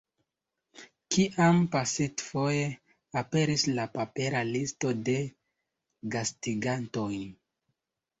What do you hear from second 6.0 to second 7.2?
gastigantoj?